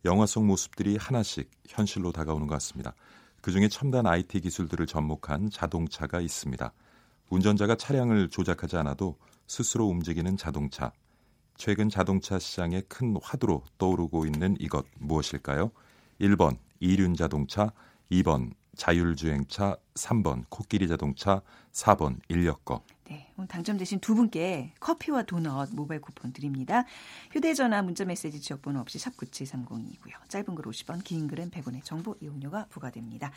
[0.05, 2.93] 영화 속 모습들이 하나씩 현실로 다가오는 것 같습니다.
[3.41, 6.71] 그중에 첨단 IT 기술들을 접목한 자동차가 있습니다.
[7.29, 10.93] 운전자가 차량을 조작하지 않아도 스스로 움직이는 자동차.
[11.57, 15.69] 최근 자동차 시장에 큰 화두로 떠오르고 있는 이것 무엇일까요?
[16.21, 17.73] 1번 이륜 자동차,
[18.09, 21.41] 2번 자율주행차, 3번 코끼리 자동차,
[21.73, 22.81] 4번 인력거.
[23.13, 26.83] 네, 오늘 당첨되신 두 분께 커피와 도넛 모바일 쿠폰 드립니다.
[27.31, 30.27] 휴대전화, 문자메시지 지역번호 없이 샵 9730이고요.
[30.29, 33.31] 짧은 글 50원, 긴 글은 100원의 정보 이용료가 부과됩니다.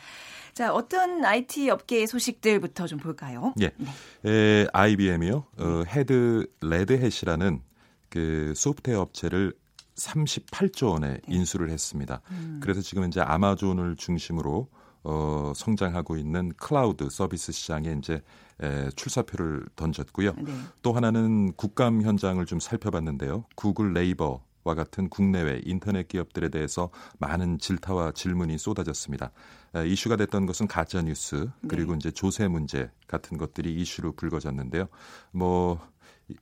[0.55, 3.53] 자, 어떤 IT 업계의 소식들부터 좀 볼까요?
[3.61, 3.91] 예, 네.
[4.25, 5.45] 에, IBM이요.
[5.59, 7.61] 어, 헤드 레드햇이라는
[8.09, 9.53] 그 소프트웨어 업체를
[9.95, 12.21] 38조 원에 인수를 했습니다.
[12.31, 12.59] 음.
[12.63, 14.69] 그래서 지금 이제 아마존을 중심으로
[15.09, 18.21] 어, 성장하고 있는 클라우드 서비스 시장에 이제
[18.61, 20.33] 에, 출사표를 던졌고요.
[20.33, 20.53] 네.
[20.81, 23.45] 또 하나는 국감 현장을 좀 살펴봤는데요.
[23.55, 26.89] 구글 네이버 와 같은 국내외 인터넷 기업들에 대해서
[27.19, 29.31] 많은 질타와 질문이 쏟아졌습니다.
[29.75, 31.99] 에, 이슈가 됐던 것은 가짜 뉴스 그리고 네.
[31.99, 34.89] 이제 조세 문제 같은 것들이 이슈로 불거졌는데요.
[35.31, 35.79] 뭐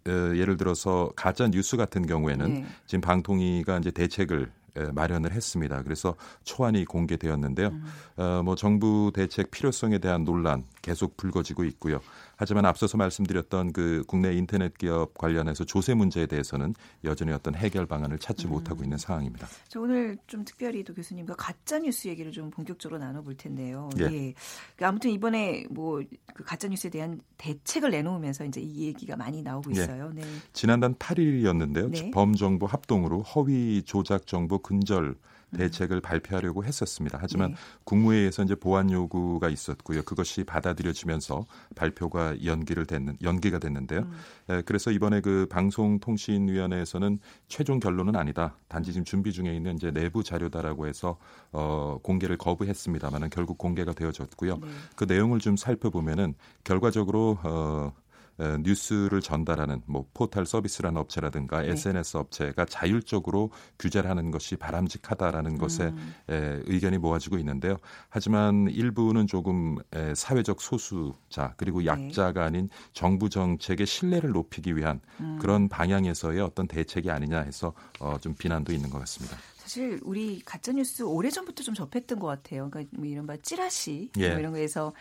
[0.07, 2.65] 에, 예를 들어서 가짜 뉴스 같은 경우에는 네.
[2.87, 5.81] 지금 방통위가 이제 대책을 에, 마련을 했습니다.
[5.83, 7.67] 그래서 초안이 공개되었는데요.
[7.69, 7.83] 음.
[8.17, 11.99] 어, 뭐 정부 대책 필요성에 대한 논란 계속 불거지고 있고요.
[12.35, 18.19] 하지만 앞서서 말씀드렸던 그 국내 인터넷 기업 관련해서 조세 문제에 대해서는 여전히 어떤 해결 방안을
[18.19, 18.51] 찾지 음.
[18.51, 19.47] 못하고 있는 상황입니다.
[19.67, 23.89] 저 오늘 좀 특별히 또 교수님과 가짜 뉴스 얘기를 좀 본격적으로 나눠볼 텐데요.
[23.99, 24.03] 예.
[24.05, 24.33] 예.
[24.75, 26.01] 그 아무튼 이번에 뭐
[26.35, 29.83] 그 가짜 뉴스에 대한 대책을 내놓으면서 이제 이 얘기가 많이 나오고 예.
[29.83, 30.11] 있어요.
[30.17, 30.21] 예.
[30.21, 30.27] 네.
[30.51, 31.89] 지난달 8일이었는데요.
[31.89, 32.11] 네.
[32.11, 35.15] 범정부 합동으로 허위 조작 정보 근절
[35.57, 37.17] 대책을 발표하려고 했었습니다.
[37.21, 37.57] 하지만 네.
[37.83, 40.03] 국무회의에서 이제 보완 요구가 있었고요.
[40.03, 44.01] 그것이 받아들여지면서 발표가 연기를 됐는 연기가 됐는데요.
[44.01, 44.13] 음.
[44.49, 48.57] 에, 그래서 이번에 그 방송통신위원회에서는 최종 결론은 아니다.
[48.67, 51.17] 단지 지금 준비 중에 있는 이제 내부 자료다라고 해서
[51.51, 54.57] 어, 공개를 거부했습니다만은 결국 공개가 되어졌고요.
[54.57, 54.67] 네.
[54.95, 57.93] 그 내용을 좀 살펴보면은 결과적으로 어,
[58.37, 61.69] 뉴스를 전달하는 뭐 포털 서비스라는 업체라든가 네.
[61.69, 66.13] SNS 업체가 자율적으로 규제를 하는 것이 바람직하다라는 것에 음.
[66.29, 67.77] 에, 의견이 모아지고 있는데요.
[68.09, 71.85] 하지만 일부는 조금 에, 사회적 소수자 그리고 네.
[71.87, 72.45] 약자가 네.
[72.45, 75.37] 아닌 정부 정책의 신뢰를 높이기 위한 음.
[75.39, 79.37] 그런 방향에서의 어떤 대책이 아니냐 해서 어, 좀 비난도 있는 것 같습니다.
[79.65, 82.69] 사실 우리 가짜 뉴스 오래 전부터 좀 접했던 것 같아요.
[82.69, 84.29] 그러니까 뭐 이른바 찌라시 예.
[84.29, 84.93] 뭐 이런 거에서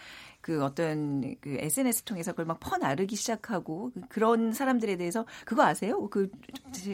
[0.44, 6.06] 그 어떤 그 SNS 통해서 그걸 막 퍼나르기 시작하고 그 그런 사람들에 대해서 그거 아세요?
[6.10, 6.30] 그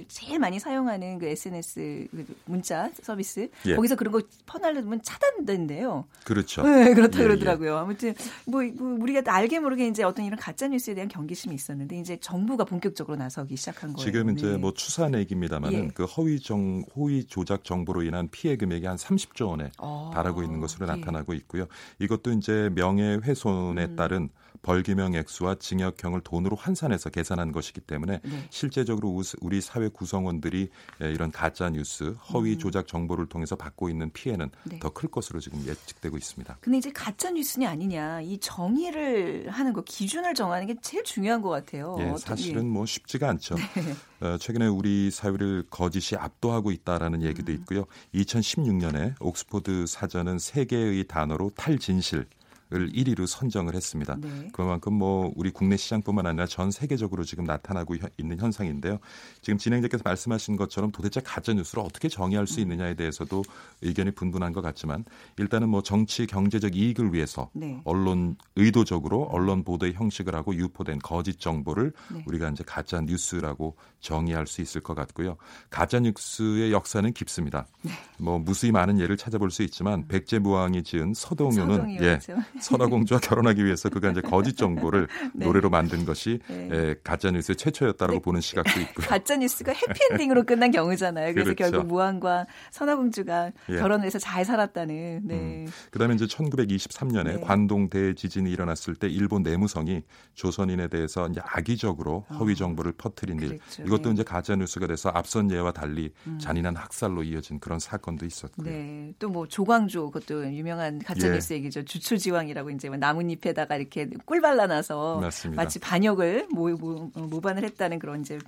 [0.07, 3.75] 제일 많이 사용하는 그 SNS 그 문자 서비스 예.
[3.75, 6.05] 거기서 그런 거 퍼나르면 차단된대요.
[6.25, 6.63] 그렇죠.
[6.63, 7.77] 네, 그렇다 예, 예, 그러더라고요.
[7.77, 8.15] 아무튼
[8.47, 12.63] 뭐, 뭐 우리가 알게 모르게 이제 어떤 이런 가짜 뉴스에 대한 경계심이 있었는데 이제 정부가
[12.63, 14.07] 본격적으로 나서기 시작한 거예요.
[14.07, 14.59] 지금 이제 네.
[14.59, 15.89] 뭐 추산 얘기입니다만은 예.
[15.93, 20.61] 그 허위 정 허위 조작 정보로 인한 피해 금액이 한 30조 원에 아, 달하고 있는
[20.61, 20.93] 것으로 예.
[20.93, 21.67] 나타나고 있고요.
[21.99, 23.97] 이것도 이제 명예 훼손 훼손에 음.
[23.97, 24.29] 따른
[24.63, 28.47] 벌금형 액수와 징역형을 돈으로 환산해서 계산한 것이기 때문에 네.
[28.51, 30.69] 실제적으로 우리 사회 구성원들이
[31.01, 32.59] 이런 가짜 뉴스, 허위 음.
[32.59, 34.79] 조작 정보를 통해서 받고 있는 피해는 네.
[34.79, 36.59] 더클 것으로 지금 예측되고 있습니다.
[36.61, 41.49] 근데 이제 가짜 뉴스냐 아니냐 이 정의를 하는 거 기준을 정하는 게 제일 중요한 것
[41.49, 41.97] 같아요.
[41.99, 43.55] 예, 사실은 뭐 쉽지가 않죠.
[43.57, 44.27] 네.
[44.27, 47.57] 어, 최근에 우리 사회를 거짓이 압도하고 있다라는 얘기도 음.
[47.57, 47.87] 있고요.
[48.15, 52.27] 2016년에 옥스포드 사전은 세 개의 단어로 탈진실 을
[52.71, 54.17] 1위로 선정을 했습니다.
[54.21, 54.49] 네.
[54.53, 58.99] 그만큼 뭐 우리 국내 시장뿐만 아니라 전 세계적으로 지금 나타나고 있는 현상인데요.
[59.43, 62.63] 지금 진행자께서 말씀하신 것처럼 도대체 가짜 뉴스를 어떻게 정의할 수 음.
[62.63, 63.43] 있느냐에 대해서도
[63.83, 65.05] 의견이 분분한 것 같지만
[65.39, 67.81] 일단은 뭐 정치 경제적 이익을 위해서 네.
[67.85, 72.23] 언론 의도적으로 언론 보도의 형식을 하고 유포된 거짓 정보를 네.
[72.27, 75.37] 우리가 이제 가짜 뉴스라고 정의할 수 있을 것 같고요.
[75.69, 77.67] 가짜 뉴스의 역사는 깊습니다.
[77.83, 77.93] 네.
[78.19, 80.09] 뭐 무수히 많은 예를 찾아볼 수 있지만 음.
[80.09, 82.19] 백제무왕이 지은 서동요는 예.
[82.61, 85.47] 선화공주와 결혼하기 위해서 그가 이제 거짓 정보를 네.
[85.47, 86.69] 노래로 만든 것이 네.
[86.71, 88.23] 에, 가짜 뉴스의 최초였다라고 네.
[88.23, 89.07] 보는 시각도 있고요.
[89.07, 91.33] 가짜 뉴스가 해피엔딩으로 끝난 경우잖아요.
[91.35, 91.73] 그래서 그렇죠.
[91.73, 93.77] 결국 무왕과 선화공주가 예.
[93.77, 95.21] 결혼해서 잘 살았다는.
[95.25, 95.35] 네.
[95.35, 95.67] 음.
[95.91, 100.03] 그다음에 이제 1923년에 관동 대지진이 일어났을 때 일본 내무성이
[100.35, 102.35] 조선인에 대해서 이제 악의적으로 어.
[102.35, 103.49] 허위 정보를 퍼뜨린 일.
[103.49, 103.83] 그랬죠.
[103.85, 104.11] 이것도 네.
[104.13, 106.39] 이제 가짜 뉴스가 돼서 앞선 예와 달리 음.
[106.39, 108.69] 잔인한 학살로 이어진 그런 사건도 있었고요.
[108.71, 109.13] 네.
[109.19, 111.33] 또 뭐 조광조 그것도 유명한 가짜 예.
[111.33, 111.85] 뉴스 얘기죠.
[111.85, 115.63] 주초지왕 반역이라고 이제 뭐 나뭇잎에다가 이렇게 꿀 발라놔서 맞습니다.
[115.63, 118.39] 마치 반역을 모, 모, 모반을 했다는 그런 이제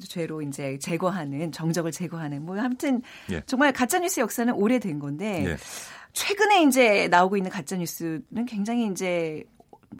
[0.00, 3.42] 죄로 이제 제거하는 정적을 제거하는 뭐 아무튼 예.
[3.46, 5.56] 정말 가짜 뉴스 역사는 오래된 건데 예.
[6.12, 9.44] 최근에 이제 나오고 있는 가짜 뉴스는 굉장히 이제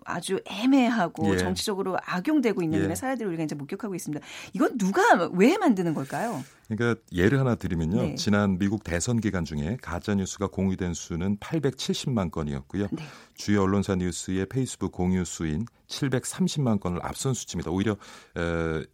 [0.04, 1.38] 아주 애매하고 예.
[1.38, 2.94] 정치적으로 악용되고 있는 예.
[2.94, 4.24] 사례들을 우리가 이제 목격하고 있습니다.
[4.52, 6.42] 이건 누가 왜 만드는 걸까요?
[6.68, 8.02] 그러니까 예를 하나 드리면요.
[8.02, 8.14] 네.
[8.16, 12.88] 지난 미국 대선 기간 중에 가짜 뉴스가 공유된 수는 870만 건이었고요.
[12.90, 13.04] 네.
[13.34, 17.70] 주요 언론사 뉴스의 페이스북 공유 수인 730만 건을 앞선 수치입니다.
[17.70, 17.92] 오히려
[18.36, 18.84] 에,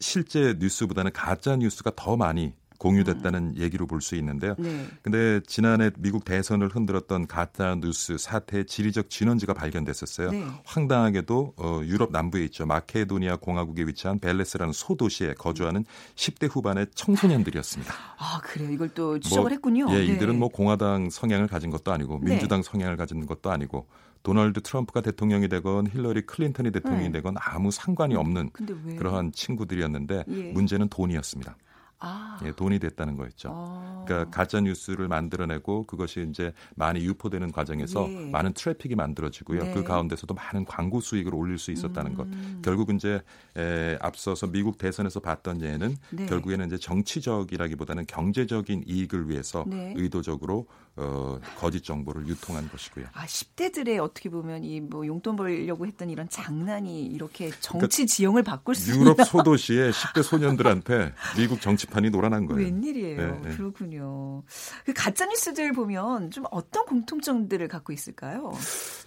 [0.00, 4.54] 실제 뉴스보다는 가짜 뉴스가 더 많이 공유됐다는 얘기로 볼 수 있는데요.
[4.58, 4.86] 네.
[5.02, 10.30] 근데 지난해 미국 대선을 흔들었던 가짜 뉴스 사태의 지리적 진원지가 발견됐었어요.
[10.30, 10.44] 네.
[10.64, 12.66] 황당하게도 어, 유럽 남부에 있죠.
[12.66, 15.84] 마케도니아 공화국에 위치한 벨레스라는 소도시에 거주하는
[16.14, 17.94] 10대 후반의 청소년들이었습니다.
[18.18, 18.70] 아, 그래요.
[18.70, 19.86] 이걸 또 추적을 뭐, 했군요.
[19.90, 20.04] 예, 네.
[20.04, 22.32] 이들은 뭐 공화당 성향을 가진 것도 아니고 네.
[22.32, 23.86] 민주당 성향을 가진 것도 아니고
[24.22, 27.12] 도널드 트럼프가 대통령이 되건 힐러리 클린턴이 대통령이 네.
[27.12, 28.50] 되건 아무 상관이 없는
[28.98, 30.42] 그러한 친구들이었는데 예.
[30.52, 31.56] 문제는 돈이었습니다.
[31.98, 32.38] 아.
[32.44, 33.50] 예, 돈이 됐다는 거였죠.
[33.52, 34.04] 아.
[34.06, 38.30] 그러니까 가짜 뉴스를 만들어내고 그것이 이제 많이 유포되는 과정에서 예.
[38.30, 39.62] 많은 트래픽이 만들어지고요.
[39.64, 39.74] 네.
[39.74, 42.16] 그 가운데서도 많은 광고 수익을 올릴 수 있었다는 음.
[42.16, 42.62] 것.
[42.62, 43.20] 결국은 이제
[43.56, 46.26] 에, 앞서서 미국 대선에서 봤던 예는 네.
[46.26, 49.92] 결국에는 이제 정치적이라기보다는 경제적인 이익을 위해서 네.
[49.96, 53.06] 의도적으로 어, 거짓 정보를 유통한 것이고요.
[53.12, 58.42] 아, 10대들의 어떻게 보면 이 뭐 용돈 벌려고 했던 이런 장난이 이렇게 정치 그러니까 지형을
[58.42, 62.64] 바꿀 수 유럽 소도시의 10대 소년들한테 미국 정치 게시판이 놀아난 거예요.
[62.64, 63.16] 웬일이에요.
[63.16, 63.56] 네, 네.
[63.56, 64.42] 그렇군요.
[64.84, 68.52] 그 가짜 뉴스들 보면 좀 어떤 공통점들을 갖고 있을까요?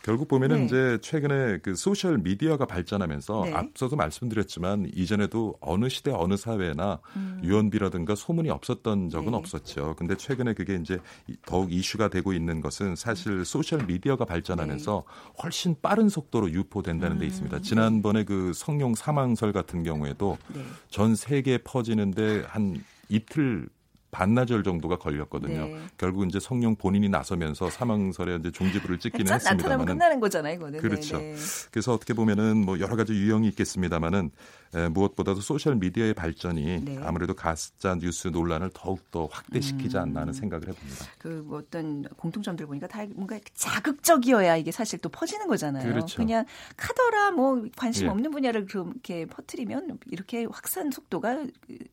[0.04, 0.66] 결국 보면은 네.
[0.66, 3.54] 이제 최근에 그 소셜 미디어가 발전하면서 네.
[3.54, 7.42] 앞서도 말씀드렸지만 이전에도 어느 시대 어느 사회나 음.
[7.44, 9.38] 유언비라든가 소문이 없었던 적은 네.
[9.38, 9.96] 없었죠.
[9.98, 15.04] 근데 최근에 그게 이제 이- 더욱 이슈가 되고 있는 것은 사실 소셜 미디어가 발전하면서
[15.44, 17.26] 훨씬 빠른 속도로 유포된다는 데 네.
[17.26, 17.28] 음.
[17.28, 17.60] 있습니다.
[17.62, 20.62] 지난번에 그 성룡 사망설 같은 경우에도 네.
[20.90, 22.77] 전 세계에 퍼지는데 한
[23.10, 23.68] 이틀
[24.12, 25.66] 반나절 정도가 걸렸거든요.
[25.68, 25.80] 네.
[25.98, 30.80] 결국 이제 성룡 본인이 나서면서 사망설에 이제 종지부를 찍기는 했습니다만은 끝나는 거잖아요, 이거는.
[30.80, 31.18] 그렇죠.
[31.18, 31.38] 네, 네.
[31.72, 34.32] 그래서 어떻게 보면은 뭐 여러 가지 유형이 있겠습니다만은
[34.74, 37.00] 에, 무엇보다도 소셜 미디어의 발전이 네.
[37.02, 40.02] 아무래도 가짜 뉴스 논란을 더욱 더 확대시키지 음.
[40.02, 41.06] 않나 하는 생각을 해봅니다.
[41.20, 45.92] 그뭐 어떤 공통점들 보니까 다 뭔가 자극적이어야 이게 사실 또 퍼지는 거잖아요.
[45.92, 46.24] 그렇죠.
[46.24, 48.10] 그냥 카더라 뭐 관심 예.
[48.10, 51.36] 없는 분야를 그렇게 퍼뜨리면 이렇게 확산 속도가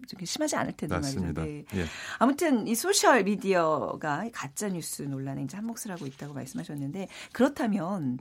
[0.09, 1.43] 좀 심하지 않을 텐데 맞습니다.
[1.43, 1.67] 말이죠.
[1.71, 1.81] 네.
[1.81, 1.85] 예.
[2.19, 8.19] 아무튼 이 소셜 미디어가 가짜 뉴스 논란에 이제 한몫을 하고 있다고 말씀하셨는데 그렇다면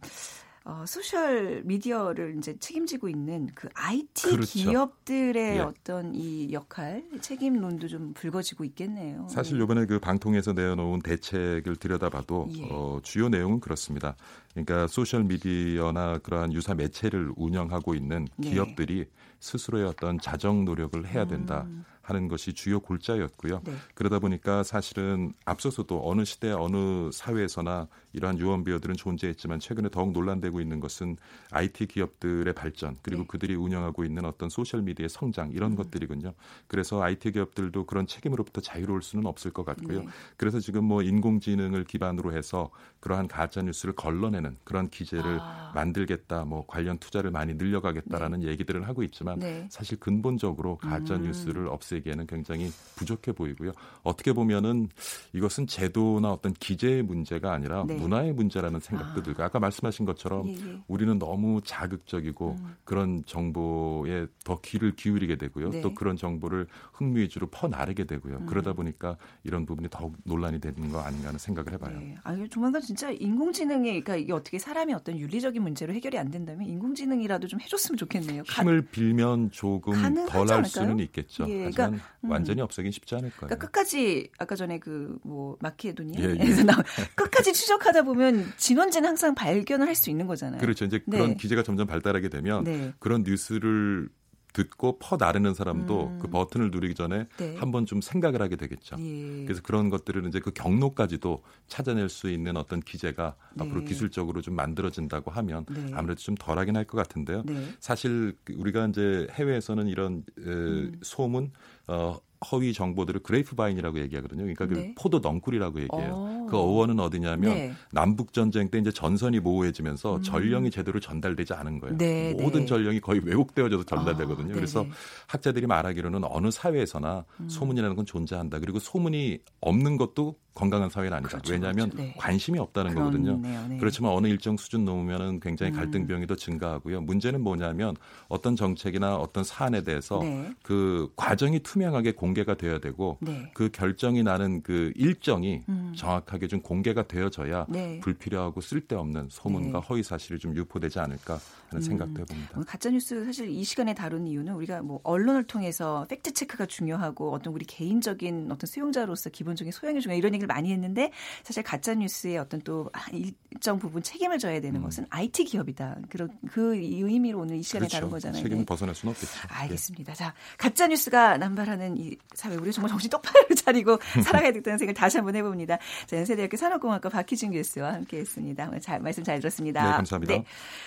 [0.66, 4.52] 어, 소셜 미디어를 이제 책임지고 있는 그 IT 그렇죠.
[4.54, 5.60] 기업들의 예.
[5.60, 9.28] 어떤 이 역할 책임론도 좀 불거지고 있겠네요.
[9.30, 12.70] 사실 요번에 그 방통에서 내어놓은 대책을 들여다봐도 예.
[12.72, 14.16] 어, 주요 내용은 그렇습니다.
[14.54, 18.52] 그러니까 소셜 미디어나 그러한 유사 매체를 운영하고 있는 네.
[18.52, 19.06] 기업들이
[19.40, 21.64] 스스로의 어떤 자정 노력을 해야 된다.
[21.68, 21.84] 음.
[22.04, 23.62] 하는 것이 주요 골자였고요.
[23.64, 23.74] 네.
[23.96, 30.82] 그러다 보니까 사실은 앞서서도 어느 시대 어느 사회에서나 이러한 유언비어들은 존재했지만 최근에 더욱 논란되고 있는
[30.82, 31.16] 것은
[31.52, 33.28] IT 기업들의 발전 그리고 네.
[33.30, 36.34] 그들이 운영하고 있는 어떤 소셜 미디어의 성장 이런 것들이군요.
[36.68, 40.02] 그래서 IT 기업들도 그런 책임으로부터 자유로울 수는 없을 것 같고요.
[40.02, 40.08] 네.
[40.36, 45.72] 그래서 지금 뭐 인공지능을 기반으로 해서 그러한 가짜 뉴스를 걸러내는 그런 기재를 아.
[45.74, 49.68] 만들겠다, 뭐 관련 투자를 많이 늘려가겠다라는 얘기들을 하고 있지만 네.
[49.70, 51.24] 사실 근본적으로 가짜 음.
[51.24, 53.72] 뉴스를 없애기에는 굉장히 부족해 보이고요.
[54.04, 54.90] 어떻게 보면은
[55.34, 57.96] 이것은 제도나 어떤 기재의 문제가 아니라 네.
[57.96, 59.24] 문화의 문제라는 생각도 아.
[59.24, 60.80] 들고 아까 말씀하신 것처럼 예, 예.
[60.88, 62.76] 우리는 너무 자극적이고 음.
[62.84, 65.70] 그런 정보에 더 귀를 기울이게 되고요.
[65.70, 65.82] 네.
[65.82, 68.38] 또 그런 정보를 흥미 위주로 퍼나르게 되고요.
[68.38, 68.46] 음.
[68.46, 72.00] 그러다 보니까 이런 부분이 더욱 논란이 되는 거 아닌가 하는 생각을 해봐요.
[72.00, 72.16] 네.
[72.24, 77.48] 아, 조만간 진짜 인공지능이, 그러니까 이게 어떻게 사람의 어떤 윤리적인 문제로 해결이 안 된다면 인공지능이라도
[77.48, 78.44] 좀 해줬으면 좋겠네요.
[78.48, 79.94] 가- 힘을 빌면 조금
[80.28, 80.66] 덜 할?
[80.66, 81.46] 수는 있겠죠.
[81.50, 82.00] 예, 그러니까, 음.
[82.24, 83.40] 완전히 없애긴 쉽지 않을 거예요.
[83.48, 86.64] 그러니까 끝까지 아까 전에 그뭐 예, 마키에도니아에서 예.
[86.64, 86.74] 나
[87.16, 90.60] 끝까지 추적하다 보면 진원지는 항상 발견을 할 수 있는 거잖아요.
[90.60, 90.86] 그렇죠.
[90.86, 91.36] 이제 그런 네.
[91.36, 92.94] 기재가 점점 발달하게 되면 네.
[92.98, 94.10] 그런 뉴스를
[94.54, 96.20] 듣고 퍼 나르는 사람도 음.
[96.20, 97.56] 그 버튼을 누르기 전에 네.
[97.58, 98.96] 한번 좀 생각을 하게 되겠죠.
[99.00, 99.44] 예.
[99.46, 103.64] 그래서 그런 것들을 이제 그 경로까지도 찾아낼 수 있는 어떤 기제가 네.
[103.66, 105.92] 앞으로 기술적으로 좀 만들어진다고 하면 네.
[105.94, 107.44] 아무래도 좀 덜하긴 할 것 같은데요.
[107.46, 107.70] 네.
[107.80, 111.00] 사실 그 우리가 이제 해외에서는 이런 에, 음.
[111.02, 111.52] 소문
[111.88, 114.42] 어, 허위 정보들을 grapevine이라고 얘기하거든요.
[114.42, 114.96] 그러니까 그 네.
[114.96, 116.14] 포도 넝쿨이라고 얘기해요.
[116.14, 116.48] 어.
[116.50, 117.74] 그 어원은 어디냐면 네.
[117.92, 120.22] 남북 전쟁 때 이제 전선이 모호해지면서 음.
[120.22, 121.98] 전령이 제대로 전달되지 않은 거예요.
[121.98, 122.66] 네, 모든 네.
[122.68, 124.52] 전령이 거의 왜곡되어져서 전달되거든요.
[124.52, 124.94] 아, 그래서 네네.
[125.28, 127.50] 학자들이 말하기로는 어느 사회에서나 음.
[127.50, 128.60] 소문이라는 건 존재한다.
[128.60, 131.30] 그리고 소문이 없는 것도 건강한 사회는 아니다.
[131.30, 132.08] 그렇죠, 왜냐하면 그렇죠.
[132.10, 132.16] 네.
[132.18, 133.38] 관심이 없다는 거거든요.
[133.38, 133.78] 네.
[133.80, 135.76] 그렇지만 어느 일정 수준 넘으면은 굉장히 음.
[135.76, 137.02] 갈등 비용이 더 증가하고요.
[137.02, 137.96] 문제는 뭐냐면
[138.28, 140.54] 어떤 정책이나 어떤 사안에 대해서 네.
[140.62, 143.52] 그 과정이 투명하게 공개가 되어야 되고 네.
[143.54, 145.94] 그 결정이 나는 그 일정이 음.
[145.96, 148.00] 정확하게 좀 공개가 되어져야 네.
[148.02, 149.88] 불필요하고 쓸데없는 소문과 네.
[149.88, 151.40] 허위 사실이 좀 유포되지 않을까
[151.70, 151.82] 하는 음.
[151.82, 152.62] 생각도 해봅니다.
[152.68, 157.54] 가짜 뉴스 사실 이 시간에 다룬 이유는 우리가 뭐 언론을 통해서 팩트 체크가 중요하고 어떤
[157.54, 161.12] 우리 개인적인 어떤 수용자로서 기본적인 소양이 중요 이런 얘기 를 많이 했는데
[161.44, 164.84] 사실 가짜 뉴스의 어떤 또 일정 부분 책임을 져야 되는 음.
[164.84, 165.98] 것은 IT 기업이다.
[166.10, 168.28] 그런 그 의미로 오늘 이 시간에 다룬 그렇죠.
[168.28, 168.44] 거잖아요.
[168.44, 168.66] 책임을 네.
[168.66, 169.32] 벗어날 수는 없겠죠.
[169.48, 170.14] 알겠습니다.
[170.14, 175.18] 자, 가짜 뉴스가 남발하는 이 사회 우리 정말 정신 똑바로 차리고 살아가야 되겠다는 생각을 다시
[175.18, 175.78] 한번 해봅니다.
[176.06, 178.68] 자, 연세대학교 산업공학과 박희준 교수와 함께했습니다.
[178.68, 179.84] 오늘 잘 말씀 잘 들었습니다.
[179.84, 180.44] 네, 감사합니다.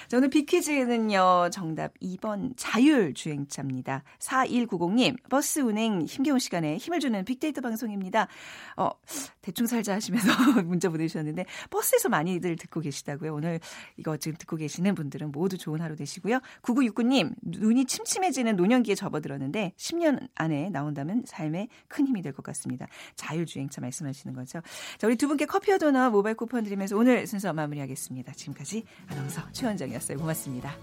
[0.09, 4.03] 자, 오늘 비퀴즈는요 정답 2번 자율 주행차입니다.
[4.19, 8.29] 4190님 버스 운행 힘겨운 시간에 힘을 주는 빅데이터 방송입니다.
[8.77, 8.90] 어,
[9.46, 10.28] 대충 살자 하시면서
[10.66, 13.32] 문자 보내주셨는데 버스에서 많이들 듣고 계시다고요.
[13.32, 13.61] 오늘
[13.96, 16.40] 이거 지금 듣고 계시는 분들은 모두 좋은 하루 되시고요.
[16.62, 22.88] 9969님 눈이 침침해지는 노년기에 접어들었는데 10년 안에 나온다면 삶에 큰 힘이 될 것 같습니다.
[23.14, 24.61] 자율주행차 말씀하시는 거죠.
[24.98, 28.32] 자, 우리 두 분께 커피와 도넛 모바일 쿠폰 드리면서 오늘 순서 마무리하겠습니다.
[28.32, 30.18] 지금까지 아나운서 최원정이었어요.
[30.18, 30.76] 고맙습니다.